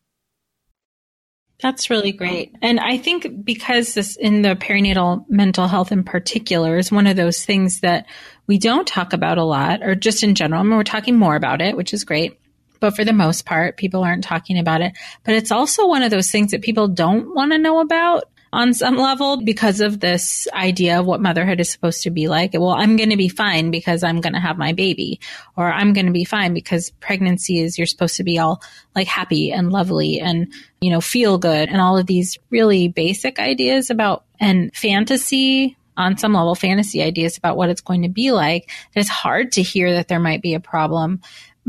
[1.62, 2.54] That's really great.
[2.62, 7.16] And I think because this in the perinatal mental health in particular is one of
[7.16, 8.06] those things that
[8.46, 10.60] we don't talk about a lot or just in general.
[10.60, 12.40] I mean, we're talking more about it, which is great.
[12.80, 14.96] But for the most part, people aren't talking about it.
[15.22, 18.74] But it's also one of those things that people don't want to know about on
[18.74, 22.52] some level because of this idea of what motherhood is supposed to be like.
[22.52, 25.20] Well, I'm going to be fine because I'm going to have my baby,
[25.56, 28.62] or I'm going to be fine because pregnancy is you're supposed to be all
[28.94, 33.38] like happy and lovely and, you know, feel good and all of these really basic
[33.38, 38.32] ideas about and fantasy on some level fantasy ideas about what it's going to be
[38.32, 38.70] like.
[38.94, 41.20] It's hard to hear that there might be a problem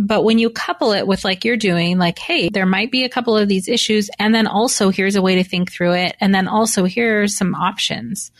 [0.02, 3.10] but when you couple it with like you're doing, like, hey, there might be a
[3.10, 4.10] couple of these issues.
[4.18, 6.16] And then also here's a way to think through it.
[6.20, 8.32] And then also here are some options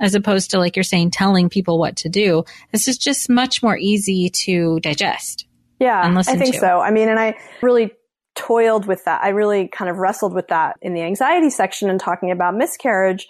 [0.00, 2.44] as opposed to like you're saying, telling people what to do.
[2.70, 5.46] This is just much more easy to digest.
[5.80, 6.60] Yeah, I think to.
[6.60, 6.80] so.
[6.80, 7.92] I mean, and I really
[8.34, 9.22] toiled with that.
[9.22, 13.26] I really kind of wrestled with that in the anxiety section and talking about miscarriage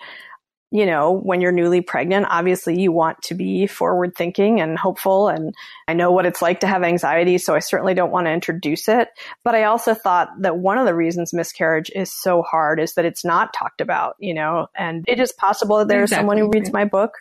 [0.71, 5.29] you know, when you're newly pregnant, obviously you want to be forward thinking and hopeful.
[5.29, 5.55] And
[5.87, 7.39] I know what it's like to have anxiety.
[7.39, 9.09] So I certainly don't want to introduce it.
[9.45, 13.07] But I also thought that one of the reasons miscarriage is so hard is that
[13.07, 16.21] it's not talked about, you know, and it is possible that there's exactly.
[16.21, 17.13] someone who reads my book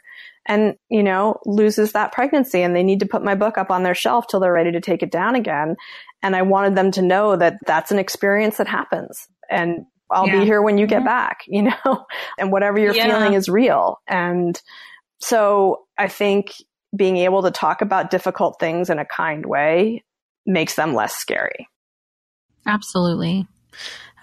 [0.46, 3.84] and, you know, loses that pregnancy and they need to put my book up on
[3.84, 5.78] their shelf till they're ready to take it down again.
[6.22, 9.28] And I wanted them to know that that's an experience that happens.
[9.50, 10.40] And I'll yeah.
[10.40, 11.06] be here when you get mm-hmm.
[11.06, 12.06] back, you know,
[12.40, 13.08] and whatever you're yeah.
[13.08, 14.00] feeling is real.
[14.08, 14.60] And
[15.20, 16.54] so I think
[16.96, 20.04] being able to talk about difficult things in a kind way
[20.46, 21.68] makes them less scary.
[22.66, 23.48] Absolutely.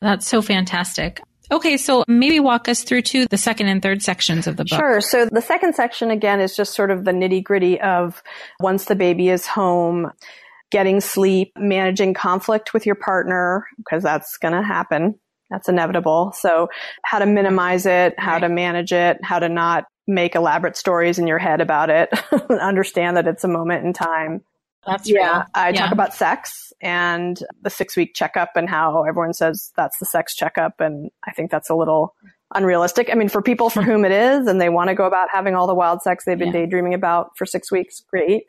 [0.01, 1.21] That's so fantastic.
[1.51, 4.79] Okay, so maybe walk us through to the second and third sections of the book.
[4.79, 5.01] Sure.
[5.01, 8.23] So the second section again is just sort of the nitty gritty of
[8.61, 10.11] once the baby is home,
[10.71, 15.19] getting sleep, managing conflict with your partner, because that's going to happen
[15.55, 16.33] that's inevitable.
[16.37, 16.69] So
[17.05, 18.41] how to minimize it, how right.
[18.41, 22.11] to manage it, how to not make elaborate stories in your head about it,
[22.51, 24.43] understand that it's a moment in time.
[24.85, 25.37] That's yeah.
[25.37, 25.45] Real.
[25.55, 25.81] I yeah.
[25.81, 30.35] talk about sex and the six week checkup and how everyone says that's the sex
[30.35, 30.81] checkup.
[30.81, 32.15] And I think that's a little
[32.55, 33.09] unrealistic.
[33.11, 35.55] I mean, for people for whom it is and they want to go about having
[35.55, 36.65] all the wild sex they've been yeah.
[36.65, 38.43] daydreaming about for six weeks, great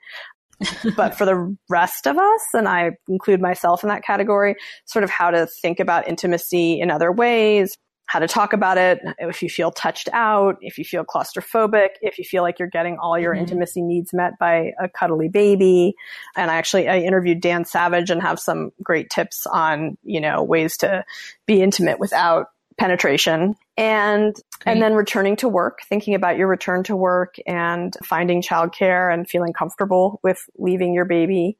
[0.96, 5.10] but for the rest of us, and I include myself in that category, sort of
[5.10, 7.78] how to think about intimacy in other ways,
[8.08, 12.20] how to talk about it, if you feel touched out, if you feel claustrophobic, if
[12.20, 13.42] you feel like you're getting all your mm-hmm.
[13.42, 15.96] intimacy needs met by a cuddly baby.
[16.36, 20.44] And I actually, I interviewed Dan Savage and have some great tips on, you know,
[20.44, 21.04] ways to
[21.48, 22.48] be intimate without
[22.78, 24.74] penetration and Great.
[24.74, 29.30] and then returning to work thinking about your return to work and finding childcare and
[29.30, 31.58] feeling comfortable with leaving your baby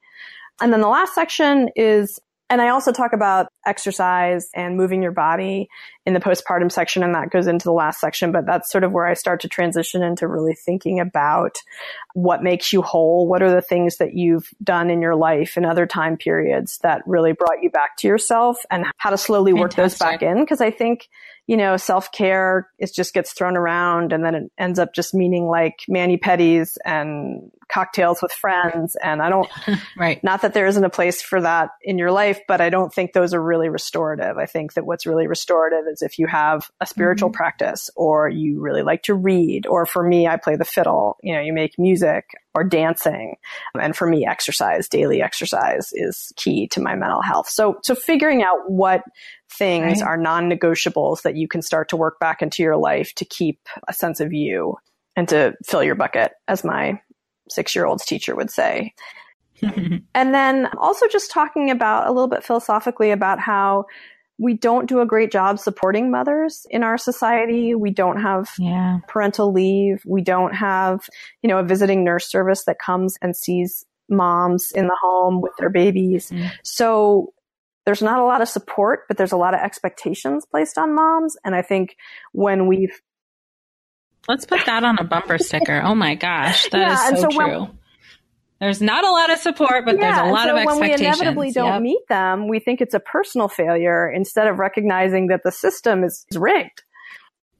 [0.60, 5.12] and then the last section is and I also talk about exercise and moving your
[5.12, 5.68] body
[6.04, 8.92] in the postpartum section and that goes into the last section, but that's sort of
[8.92, 11.58] where I start to transition into really thinking about
[12.14, 13.26] what makes you whole.
[13.26, 17.02] What are the things that you've done in your life in other time periods that
[17.06, 19.98] really brought you back to yourself and how to slowly work Fantastic.
[19.98, 20.46] those back in?
[20.46, 21.08] Cause I think
[21.46, 25.14] you know, self care is just gets thrown around and then it ends up just
[25.14, 28.96] meaning like mani pedis and cocktails with friends.
[28.96, 29.48] And I don't,
[29.96, 30.22] right.
[30.24, 33.12] Not that there isn't a place for that in your life, but I don't think
[33.12, 34.38] those are really restorative.
[34.38, 37.36] I think that what's really restorative is if you have a spiritual mm-hmm.
[37.36, 41.34] practice or you really like to read, or for me, I play the fiddle, you
[41.34, 43.36] know, you make music or dancing.
[43.74, 47.48] And for me, exercise, daily exercise is key to my mental health.
[47.48, 49.02] So, so figuring out what
[49.50, 50.08] things right.
[50.08, 53.92] are non-negotiables that you can start to work back into your life to keep a
[53.92, 54.76] sense of you
[55.16, 57.00] and to fill your bucket, as my
[57.48, 58.92] six-year-old's teacher would say.
[60.14, 63.86] and then also just talking about a little bit philosophically about how
[64.38, 67.74] we don't do a great job supporting mothers in our society.
[67.74, 68.98] We don't have yeah.
[69.08, 70.02] parental leave.
[70.04, 71.08] We don't have,
[71.42, 75.52] you know, a visiting nurse service that comes and sees moms in the home with
[75.58, 76.30] their babies.
[76.30, 76.50] Mm.
[76.62, 77.32] So
[77.86, 81.36] there's not a lot of support, but there's a lot of expectations placed on moms.
[81.44, 81.96] And I think
[82.32, 83.00] when we've
[84.28, 85.80] Let's put that on a bumper sticker.
[85.80, 87.60] Oh my gosh, that yeah, is so, so true.
[87.60, 87.78] When,
[88.60, 90.80] there's not a lot of support, but yeah, there's a lot so of expectations.
[90.80, 91.82] When we inevitably don't yep.
[91.82, 96.24] meet them, we think it's a personal failure instead of recognizing that the system is
[96.34, 96.82] rigged.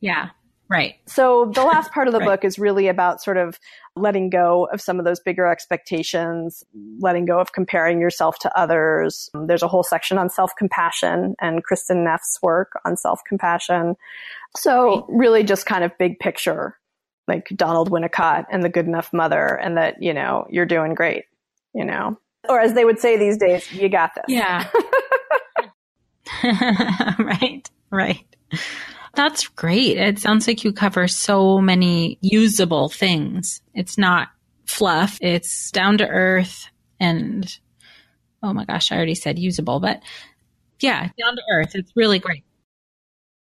[0.01, 0.31] Yeah.
[0.69, 0.97] Right.
[1.07, 2.27] So the last part of the right.
[2.27, 3.61] book is really about sort of
[3.95, 6.65] letting go of some of those bigger expectations,
[6.99, 9.31] letting go of comparing yourself to others.
[9.35, 13.97] There's a whole section on self-compassion and Kristin Neff's work on self-compassion.
[14.57, 16.77] So really just kind of big picture,
[17.29, 21.25] like Donald Winnicott and the good enough mother and that, you know, you're doing great,
[21.75, 22.19] you know,
[22.49, 24.25] or as they would say these days, you got this.
[24.29, 24.69] Yeah.
[27.19, 27.69] right.
[27.91, 28.37] Right.
[29.15, 29.97] That's great.
[29.97, 33.63] It sounds like you cover so many usable things.
[33.75, 34.29] It's not
[34.67, 35.19] fluff.
[35.23, 36.69] It's down to earth
[37.01, 37.59] and
[38.43, 40.03] oh my gosh, I already said usable, but
[40.81, 41.75] yeah, down to earth.
[41.75, 42.45] It's really great.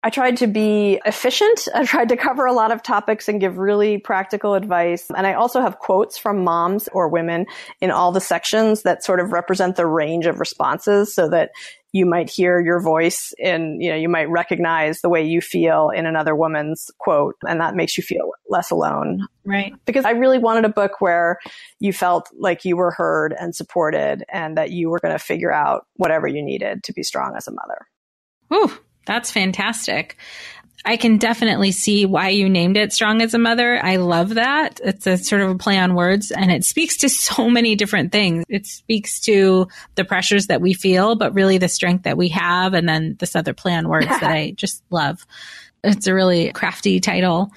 [0.05, 1.67] I tried to be efficient.
[1.75, 5.11] I tried to cover a lot of topics and give really practical advice.
[5.17, 7.47] And I also have quotes from moms or women
[7.81, 11.51] in all the sections that sort of represent the range of responses so that
[11.93, 15.91] you might hear your voice and you know you might recognize the way you feel
[15.91, 20.39] in another woman's quote and that makes you feel less alone right because i really
[20.39, 21.39] wanted a book where
[21.79, 25.53] you felt like you were heard and supported and that you were going to figure
[25.53, 27.87] out whatever you needed to be strong as a mother
[28.53, 28.77] Ooh,
[29.07, 30.17] that's fantastic
[30.87, 33.83] I can definitely see why you named it Strong as a Mother.
[33.83, 34.81] I love that.
[34.85, 38.13] It's a sort of a play on words and it speaks to so many different
[38.13, 38.45] things.
[38.49, 42.75] It speaks to the pressures that we feel, but really the strength that we have.
[42.75, 45.27] And then this other play on words that I just love.
[45.83, 47.51] It's a really crafty title.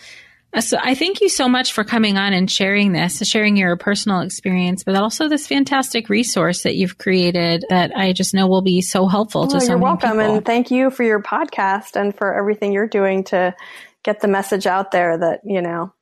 [0.53, 3.75] Uh, so I thank you so much for coming on and sharing this, sharing your
[3.75, 8.61] personal experience, but also this fantastic resource that you've created that I just know will
[8.61, 10.35] be so helpful to so You're welcome, people.
[10.35, 13.55] and thank you for your podcast and for everything you're doing to
[14.03, 15.93] get the message out there that you know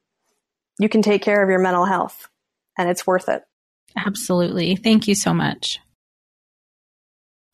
[0.79, 2.29] you can take care of your mental health,
[2.77, 3.43] and it's worth it.
[3.97, 5.79] Absolutely, thank you so much.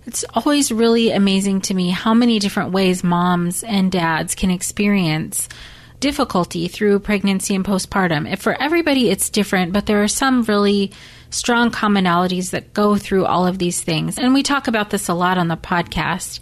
[0.05, 5.47] It's always really amazing to me how many different ways moms and dads can experience
[6.01, 8.37] difficulty through pregnancy and postpartum.
[8.37, 10.91] For everybody, it's different, but there are some really
[11.29, 14.17] strong commonalities that go through all of these things.
[14.17, 16.41] And we talk about this a lot on the podcast.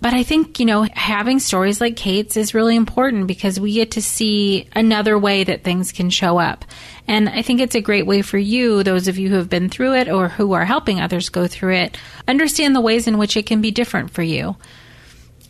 [0.00, 3.92] But I think, you know, having stories like Kate's is really important because we get
[3.92, 6.64] to see another way that things can show up.
[7.08, 9.70] And I think it's a great way for you, those of you who have been
[9.70, 13.36] through it or who are helping others go through it, understand the ways in which
[13.36, 14.56] it can be different for you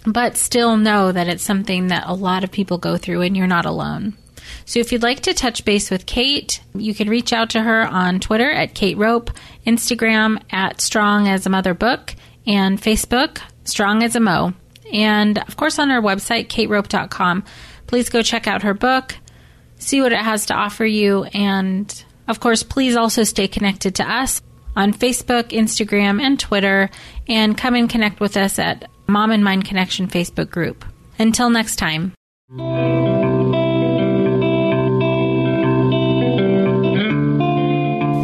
[0.07, 3.47] but still know that it's something that a lot of people go through and you're
[3.47, 4.17] not alone.
[4.65, 7.83] So if you'd like to touch base with Kate, you can reach out to her
[7.87, 9.31] on Twitter at Kate Rope,
[9.67, 12.15] Instagram at Strong as a Mother Book,
[12.47, 14.53] and Facebook Strong as a Mo.
[14.93, 17.45] And of course on our website, katerope.com.
[17.87, 19.17] Please go check out her book,
[19.79, 24.11] see what it has to offer you, and of course, please also stay connected to
[24.11, 24.43] us
[24.75, 26.91] on Facebook, Instagram, and Twitter,
[27.29, 30.85] and come and connect with us at Mom and Mind Connection Facebook group.
[31.19, 32.13] Until next time.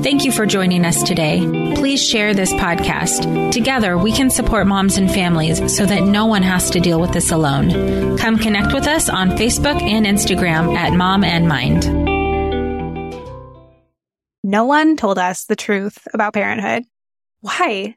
[0.03, 1.41] Thank you for joining us today.
[1.75, 3.53] Please share this podcast.
[3.53, 7.13] Together, we can support moms and families so that no one has to deal with
[7.13, 8.19] this alone.
[8.19, 12.03] Come connect with us on Facebook and Instagram at Mom and Mind.
[14.45, 16.85] No one told us the truth about parenthood.
[17.41, 17.97] Why?